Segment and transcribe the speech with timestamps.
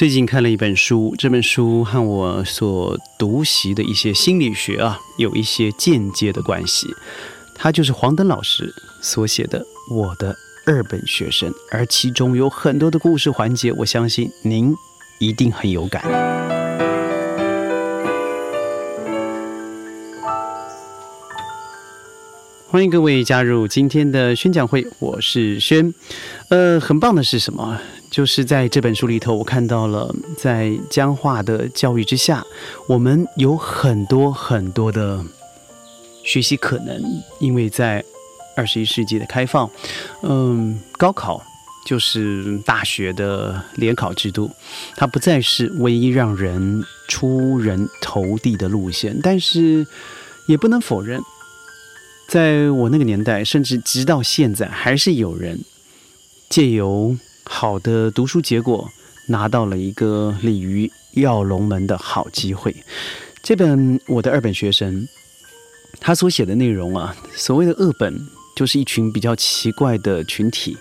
[0.00, 6.88] 最近看了一本书，这本书和我所读习的一些心理学啊，有一些间接的关系。
[7.54, 9.60] 它就是黄登老师所写的
[9.94, 10.34] 《我的
[10.64, 14.74] 二本学生》，而其中有很多的故事环节，我相信您
[15.18, 16.02] 一定很有感。
[22.68, 25.92] 欢迎各位加入今天的宣讲会，我是轩。
[26.48, 27.78] 呃，很棒的是什么？
[28.10, 32.44] 就是在这本书里头，我看到了在僵化的教育之下，
[32.88, 35.24] 我们有很多很多的
[36.24, 37.00] 学习可能。
[37.38, 38.04] 因为在
[38.56, 39.70] 二十一世纪的开放，
[40.22, 41.40] 嗯，高考
[41.86, 44.50] 就是大学的联考制度，
[44.96, 49.18] 它不再是唯一让人出人头地的路线。
[49.22, 49.86] 但是
[50.46, 51.20] 也不能否认。
[52.26, 55.60] 在我那个年代，甚至直到现在，还是有人
[56.48, 57.16] 借由
[57.52, 58.88] 好的读书结果，
[59.26, 62.74] 拿到了一个鲤鱼跃龙门的好机会。
[63.42, 65.06] 这本我的二本学生，
[65.98, 70.78] 他所写的内容啊，所谓的二本，就是一群比较奇怪的群体。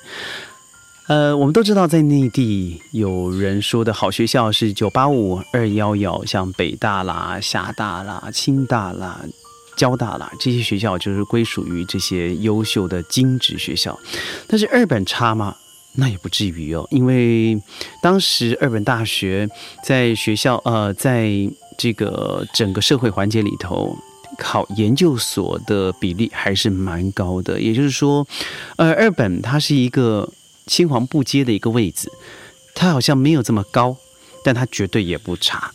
[1.07, 9.19] 呃，我们都知道，在内地有人说的好学校是九八五、二幺幺，像北大啦、厦大啦、清大啦。
[9.75, 13.99] 交大啦，这些学校就是归属于这些优秀的精职学校，
[14.45, 15.55] 但是二本差吗？
[15.93, 17.59] 那也不至于哦，因为
[18.01, 19.49] 当时二本大学
[19.83, 21.31] 在学校呃，在
[21.77, 23.97] 这个整个社会环节里头，
[24.37, 27.59] 考研究所的比例还是蛮高的。
[27.59, 28.25] 也就是说，
[28.77, 30.29] 呃，二本它是一个
[30.67, 32.09] 青黄不接的一个位置，
[32.75, 33.97] 它好像没有这么高，
[34.43, 35.71] 但它绝对也不差。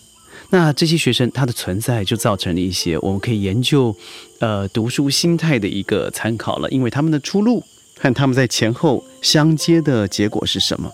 [0.51, 3.95] 那这些学生他的存在就造成了一些我们可以研究，
[4.39, 6.71] 呃，读书心态的一个参考了。
[6.71, 7.65] 因为他们的出路
[7.97, 10.93] 看他们在前后相接的结果是什么？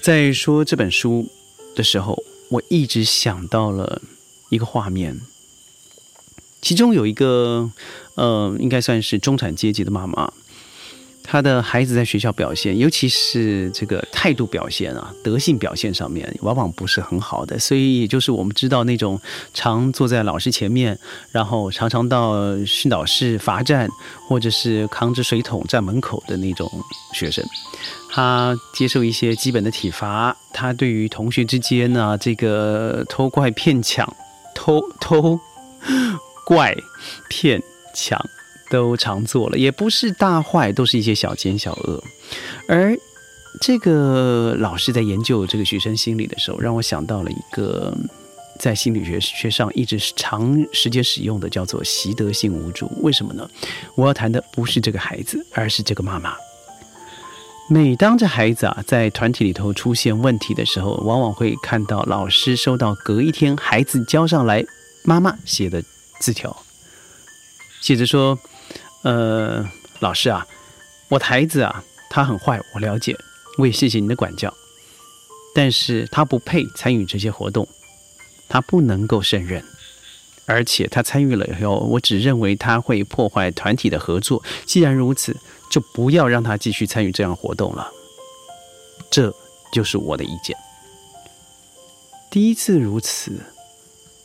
[0.00, 1.28] 在说这本书
[1.74, 4.00] 的时候，我一直想到了
[4.50, 5.20] 一个画面，
[6.62, 7.70] 其中有一个，
[8.14, 10.32] 呃，应该算是中产阶级的妈妈。
[11.26, 17.58] 他的孩子在学校表现，尤其是这个态度表现啊、德性表现上面，往往不是很好的。
[17.58, 19.20] 所以，也就是我们知道那种
[19.52, 20.98] 常坐在老师前面，
[21.32, 23.88] 然后常常到训导室罚站，
[24.28, 26.70] 或者是扛着水桶站门口的那种
[27.12, 27.44] 学生，
[28.10, 30.36] 他接受一些基本的体罚。
[30.52, 34.10] 他对于同学之间呢，这个偷怪骗抢、
[34.54, 35.38] 偷偷
[36.46, 36.74] 怪
[37.28, 37.60] 骗
[37.94, 38.18] 抢。
[38.70, 42.02] 都常做了，也不是大坏，都是一些小奸小恶。
[42.68, 42.96] 而
[43.60, 47.96] 这个老师在研究这个学生心理的时候，让我想到了一个
[48.58, 52.90] 在心理学学上一直长时间使用的，叫做习得性无助。
[53.02, 53.48] 为什么呢？
[53.94, 56.36] 我要谈的不是这个孩子，而是这个妈妈。
[57.70, 64.62] 每当这孩子啊在团体里头出现问题的时候，往往会看到老师收到隔一天孩子交上来
[65.02, 65.82] 妈妈写的
[66.20, 66.54] 字条，
[67.80, 68.38] 写着说。
[69.06, 69.64] 呃，
[70.00, 70.44] 老师啊，
[71.08, 73.16] 我的孩子啊，他很坏，我了解，
[73.56, 74.52] 我也谢谢你的管教，
[75.54, 77.68] 但是他不配参与这些活动，
[78.48, 79.62] 他不能够胜任，
[80.44, 84.42] 而且他参与了以后，我只认为他会破坏团体的合作。
[84.64, 85.36] 既然如此，
[85.70, 87.88] 就不要让他继续参与这样活动了。
[89.08, 89.32] 这
[89.72, 90.56] 就是我的意见。
[92.28, 93.30] 第一次如此，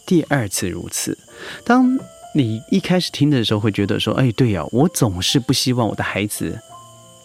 [0.08, 1.16] 第二次如此，
[1.63, 2.00] 当。
[2.34, 6.58] 你一开始听的时候会觉得说：“哎，对呀，我总是不希望我的孩子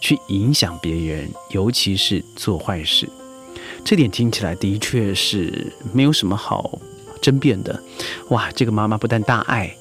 [0.01, 3.09] 去影响别人，尤其是做坏事。”
[3.85, 6.77] 这点听起来的确是没有什么好
[7.23, 7.81] 争辩的。
[8.31, 9.73] 哇，这个妈妈不但大爱，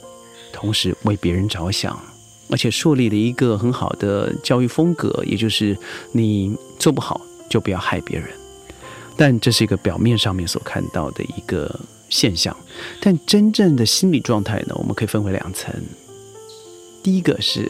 [0.54, 2.00] 同时为别人着想，
[2.52, 5.76] 而且树立了一个很好的教育风格，也就是
[6.12, 7.20] 你做不好
[7.50, 8.30] 就不要害别人。
[9.18, 11.80] 但这是一个表面上面所看到的一个。
[12.16, 12.56] 现象，
[13.02, 14.74] 但真正的心理状态呢？
[14.76, 15.70] 我们可以分为两层。
[17.04, 17.70] 第一个是，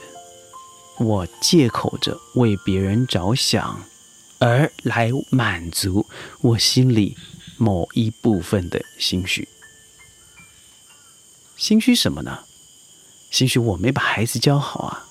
[0.99, 3.83] 我借口着为别人着想，
[4.37, 6.05] 而来满足
[6.41, 7.17] 我心里
[7.57, 9.47] 某一部分的心虚。
[11.57, 12.37] 心虚什么呢？
[13.31, 15.07] 心虚我没把孩子教好啊。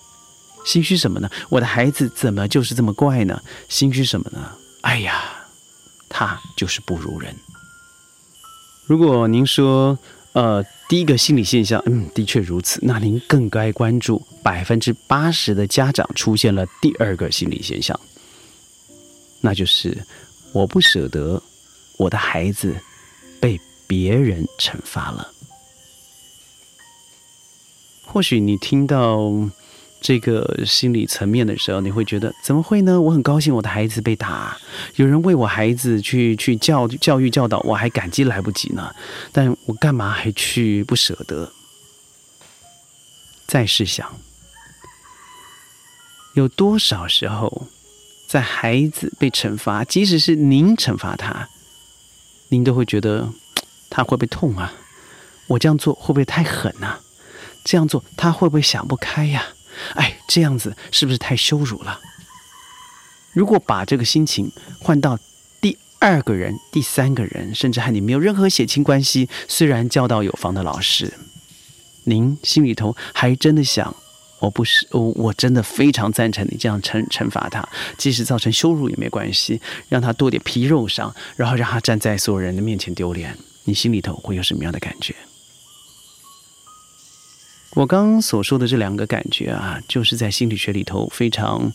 [0.64, 1.28] 心虚什么呢？
[1.48, 3.42] 我的孩子怎么就是这么怪呢？
[3.68, 4.56] 心虚什么呢？
[4.82, 5.44] 哎呀，
[6.08, 7.34] 他就是不如人。
[8.86, 9.98] 如果您说，
[10.32, 17.98] 呃，第一个心理现象，嗯，的确如此，那您更该关注百分之八十的家长出现了第二个心理现象，
[19.40, 19.96] 那就是
[20.52, 21.42] 我不舍得
[21.96, 22.74] 我的孩子
[23.40, 25.30] 被别人惩罚了。
[28.04, 29.32] 或许你听到
[30.04, 33.00] 这个心理层面的时候，你会觉得怎么会呢？
[33.00, 34.54] 我很高兴我的孩子被打，
[34.96, 38.94] 有人为我孩子去去教教育教导，我还感激来不及呢。
[39.32, 41.50] 但我干嘛还去不舍得？
[43.46, 44.20] 再试想，
[46.34, 47.68] 有多少时候，
[48.28, 51.48] 在孩子被惩罚，即使是您惩罚他，
[52.50, 53.30] 您都会觉得
[53.88, 54.70] 他会不会痛啊？
[55.46, 57.00] 我这样做会不会太狠啊？
[57.64, 59.53] 这样做他会不会想不开呀？
[59.94, 62.00] 哎，这样子是不是太羞辱了？
[63.32, 65.18] 如果把这个心情换到
[65.60, 71.14] 第二个人、第三个人，甚至和你没有任何血亲关系，虽然教导有方的老师，
[72.04, 73.96] 您心里头还真的想，
[74.38, 77.68] 我不是我，我真的非常赞成你这样惩惩罚他，
[77.98, 85.14] 即使造成羞辱也没关系，让他多点皮肉伤，然后让他站在所有人的面前丢脸，你心里头会有什么样的感觉？
[87.74, 91.72] 我刚刚所说的这两个感觉啊，就是在心理学里头非常，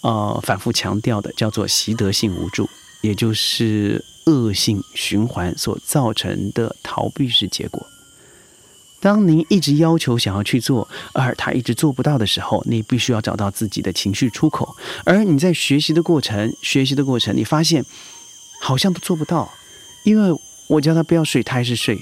[0.00, 2.70] 呃，反复强调的，叫做习得性无助，
[3.00, 7.84] 也就是恶性循环所造成的逃避式结果。
[9.00, 14.76] 当您一直要求想要去做，而他一直做不到的时候，你必须要找到自己的情绪出口。
[15.04, 17.84] 而你在学习的过程，学习的过程，你发现
[18.60, 19.50] 好像都做不到，
[20.04, 20.38] 因为
[20.68, 21.96] 我叫他不要睡，他还是睡；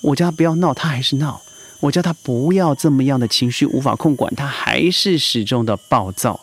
[0.00, 1.42] 我叫他不要闹，他还是闹。
[1.84, 6.40] 我叫他不要这么样的情绪无法控管，他还是始终的暴躁。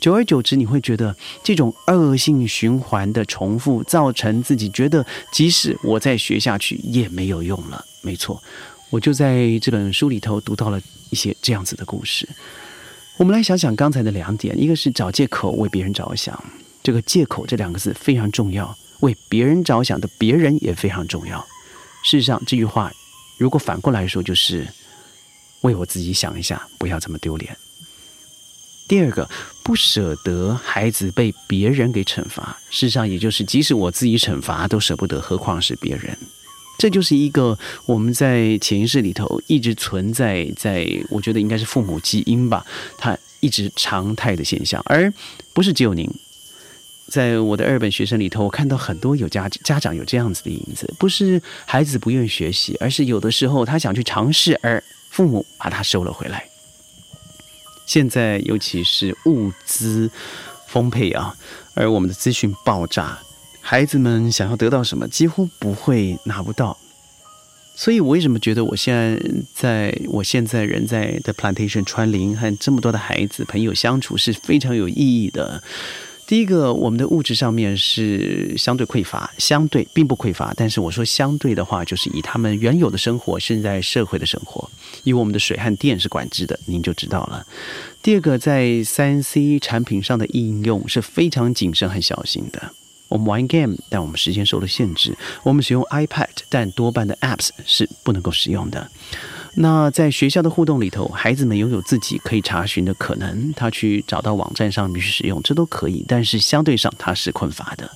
[0.00, 1.14] 久而久之，你会觉得
[1.44, 7.84] 这种恶性循环的重复，造成自己觉得即使我再学下去也没有用了。
[8.00, 8.42] 没错，
[8.88, 10.80] 我就在这本书里头读到了
[11.10, 12.26] 一些这样子的故事。
[13.18, 16.42] 我们来想想刚才的两点：一个是找借口为别人着想，
[16.82, 21.46] 这个借口这两个字非常重要；为别人着想的别人也非常重要。
[22.02, 22.90] 事实上，这句话。
[23.42, 24.64] 如果反过来说，就是
[25.62, 27.56] 为我自己想一下，不要这么丢脸。
[28.86, 29.28] 第二个，
[29.64, 36.16] 不舍得孩子被别人给惩罚，事实上也就是即使我自己惩罚都舍不得，何况是别人。
[36.78, 42.64] 这就是一个我们在潜意识里头一直存在，在我觉得应该是父母基因吧，
[42.96, 45.12] 它一直常态的现象，而
[45.52, 46.08] 不是只有您。
[47.12, 56.42] 在我的二本学生里头，我看到很多有家家长有这样子的影子，不是孩子不愿学习，而是有的时候他想去尝试，而父母把他收了回来。
[57.84, 60.10] 现在尤其是物资
[60.68, 61.36] 丰沛啊，
[61.74, 63.18] 而我们的资讯爆炸，
[63.60, 66.78] 孩子们想要得到什么，几乎不会拿不到。
[67.74, 69.20] 所以，我为什么觉得我现在
[69.54, 75.62] 在我现在人在的 plantation 川林和这么多的孩子朋友相处是非常有意义的。
[76.32, 80.54] 第一个，我们的物质上面是相对匮乏，相对并不匮乏。
[80.56, 84.66] 但是我说相对的话，就是以他们原有的生活，现在社会的生活，
[85.04, 87.46] 以我们的水和电是管制的，您就知道了。
[88.02, 92.72] 第二个，在三 C 产品上的应用是非常谨慎和小心的。
[93.08, 95.12] 我们玩 game，但我们时间受了限制；
[95.42, 98.90] 我们使用 iPad，但多半的 apps 是不能够使用的。
[99.54, 106.04] 那在学校的互动里头，孩子们拥有自己可以查询的可能，他去找到网站上面去使用，这都可以。
[106.08, 107.90] 但是相对上，他是困乏的。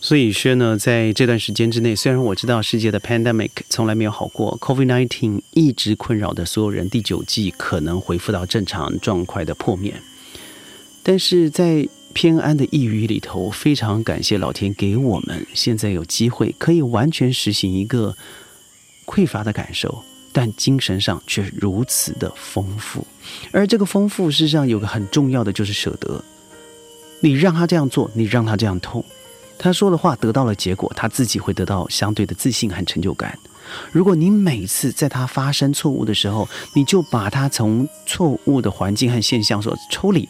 [0.00, 9.94] 所以说呢，在这段时间之内，虽然我知道世界的 pandemic 从来没有好过，COVID-19 一直困扰的所有人，第九季可能恢复到正常状况的破灭。
[11.02, 18.16] 但是在偏安的抑郁里头，非常感谢老天给我们现在有机会，可以完全实行一个
[19.04, 20.02] 匮乏的感受。
[20.34, 23.06] 但精神上却如此的丰富，
[23.52, 26.22] 而这个丰富事实上有个很重要的就是舍得。
[27.20, 29.02] 你让他这样做，你让他这样痛，
[29.56, 33.38] 他说的话得到了结果，他自己会得到相对的自信和成就感。
[33.92, 40.28] 如果你每次在他发生错误的时候，你就把他从错误的环境和现象所抽离，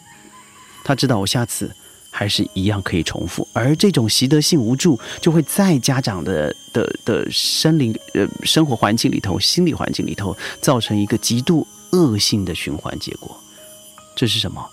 [0.83, 1.75] 他知道我下次。
[2.17, 13.37] 还是一样可以重复，而这种习得性无助就会在家长的的的生灵呃生活环境里头、心理环境里头造成一个极度恶性的循环结果。
[14.15, 14.65] 这是什么？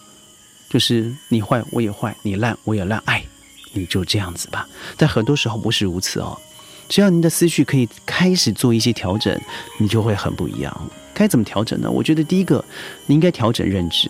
[0.70, 3.24] 就是你坏我也坏，你烂我也烂，哎，
[3.72, 4.68] 你就这样子吧。
[4.96, 6.40] 但很多时候不是如此哦。
[6.88, 9.36] 只要您的思绪可以开始做一些调整，
[9.80, 10.90] 你就会很不一样。
[11.12, 11.90] 该怎么调整呢？
[11.90, 12.64] 我觉得第一个，
[13.06, 14.08] 你应该调整认知。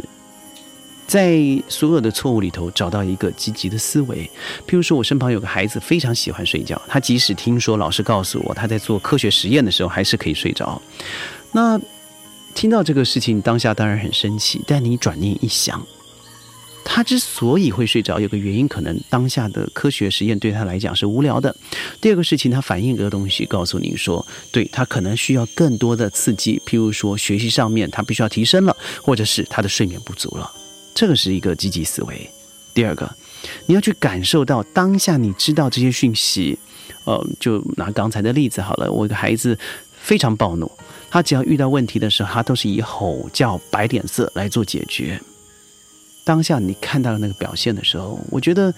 [1.06, 4.30] 在所有的错误里头找到一个积极的思维，
[4.66, 10.80] 譬如说，我身旁有个孩子非常喜欢睡觉，他即使听说老师告诉我他在做科学实验的时候还是可以睡着。
[11.50, 11.78] 那
[12.54, 15.86] 听到这个事情当下当然很生气，但你转念一想，
[16.84, 21.54] 他之所以会睡着，有个原因，可能当下的科学实验对他来讲是无聊的。
[22.00, 30.50] 第二个事情，他反映一个东西，告诉您说，对他可能需要更多的刺激，譬如说学习上面他必须要提升了，或者是他的睡眠不足了。
[30.94, 32.30] 这个是一个积极思维。
[32.74, 33.10] 第二个，
[33.66, 36.58] 你要去感受到当下你知道这些讯息。
[37.04, 39.58] 呃，就拿刚才的例子好了，我一个孩子
[40.00, 40.70] 非常暴怒，
[41.10, 45.20] 他只要遇到问题的时候，他都是以吼叫、摆脸色来做解决。
[46.22, 48.72] 当下你看到那个表现的时候，我觉得，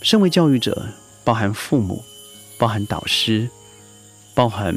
[0.00, 0.88] 身为教育者，
[1.22, 2.02] 包含父母、
[2.58, 3.46] 包含导师、
[4.32, 4.74] 包含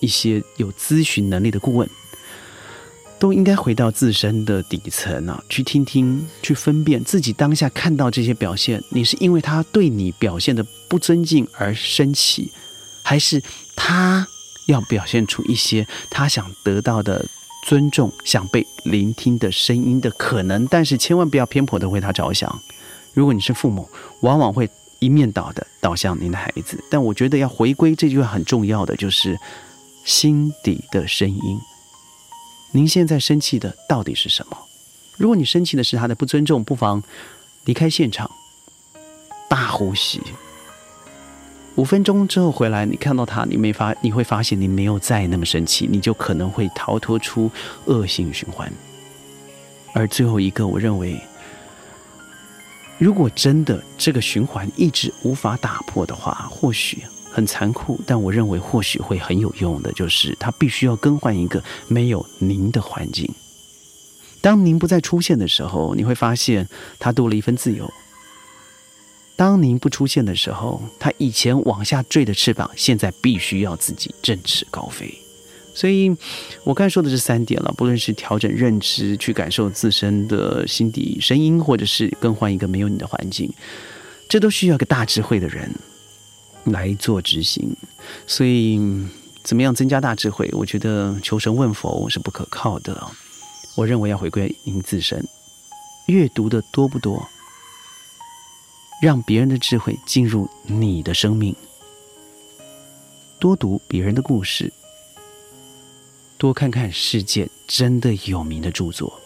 [0.00, 1.86] 一些有咨询能力的顾问，
[3.18, 12.50] 都应该回到自身的底层啊，去听听、去分辨自己当下看到这些表现，你是因为他对你表现的不尊敬而生气，
[13.02, 13.42] 还是
[13.74, 14.26] 他
[14.66, 17.24] 要表现出一些他想得到的？
[17.66, 22.60] 尊重想被聆听的声音的可能，但是千万不要偏颇的为他着想。
[23.12, 23.88] 如果你是父母，
[24.20, 24.70] 往往会
[25.00, 26.78] 一面倒的导向您的孩子。
[26.88, 29.36] 但我觉得要回归这句话很重要的就是
[30.04, 31.58] 心底的声音。
[32.76, 34.58] 您现在生气的到底是什么？
[35.16, 37.02] 如果你生气的是他的不尊重，不妨
[37.64, 38.30] 离开现场，
[39.48, 40.20] 大呼吸。
[41.76, 47.50] 五分钟之后回来，你看到他，你没发，你会发现你没有再那么生气，你就可能会逃脱出
[47.86, 48.70] 恶性循环。
[49.94, 51.18] 而最后一个，我认为，
[52.98, 57.02] 如果真的这个循环一直无法打破的话，或许
[57.36, 63.30] 很残酷，但我认为或许会很有用的，就是他必须要更换一个没有您的环境。
[64.40, 66.66] 当您不再出现的时候，你会发现
[66.98, 67.92] 他多了一份自由。
[69.36, 75.14] 当您不出现的时候，他以前往下坠的翅膀，现在必须要自己振翅高飞。
[75.74, 76.16] 所以，
[76.64, 83.52] 我刚才说的这三点了，不论是调整认知，去感受自身的心底声音，或者是更换一个没有你的环境，
[84.26, 85.70] 这都需要一个大智慧的人
[86.66, 87.74] 来做执行。
[88.26, 88.78] 所以，
[89.42, 90.48] 怎么样增加大智慧？
[90.52, 93.10] 我觉得求神问佛是不可靠的。
[93.74, 95.26] 我认为要回归您自身，
[96.06, 97.26] 阅读的多不多？
[99.02, 101.54] 让别人的智慧进入你的生命，
[103.38, 104.72] 多读别人的故事，
[106.38, 109.20] 多看看世界真的有名的著作。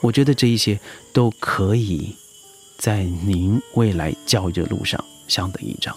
[0.00, 0.78] 我觉得这一些
[1.12, 2.14] 都可以
[2.78, 5.96] 在您未来教育的路上相得益彰。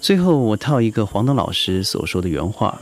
[0.00, 2.80] 最后，我套一个黄东老师所说的原话，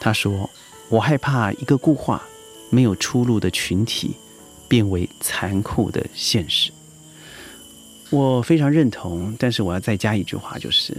[0.00, 0.48] 他说
[0.88, 2.22] ：“我害怕一个固化、
[2.70, 4.16] 没有出路的群体，
[4.66, 6.72] 变为残酷的现实。”
[8.10, 10.96] 我非常认同，但是我要再加一句话，就是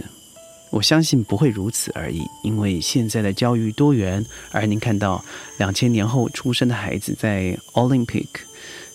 [0.70, 2.22] 我相信不会如此而已。
[2.42, 5.24] 因为现在的教育多元，而您看到
[5.58, 8.26] 两千年后出生的孩子在 Olympic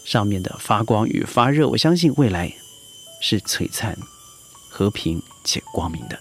[0.04, 2.54] 上面的发光与发热，我相信未来
[3.20, 3.98] 是璀璨、
[4.82, 6.18] 和平且光明的。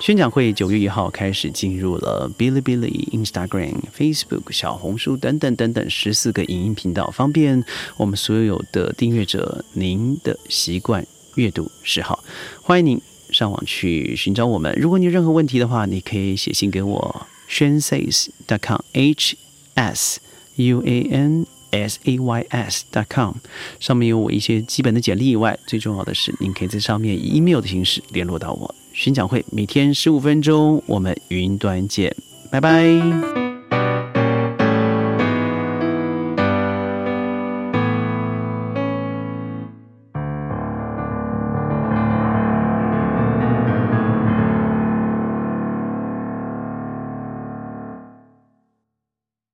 [0.00, 7.64] 宣讲会九月一号开始进入了 Bilibili、Instagram、Facebook、小红书等等等等十四个影音频道，方便
[7.96, 9.64] 我们所有的订阅者。
[9.74, 12.24] 您的习惯阅读嗜好，
[12.60, 14.76] 欢迎您上网去寻找我们。
[14.76, 19.36] 如果你有任何问题的话，你可以写信给我 s h a n s a y s c o m h
[19.76, 20.20] s
[20.56, 23.34] u a n s a y s dot com，
[23.80, 28.74] 上面有我一些基本的简历以外，最重要的是，您可以在上面以 email 的形式联络到我。
[28.92, 32.14] 宣讲会每天十五分钟，我们云端见，
[32.50, 33.47] 拜拜。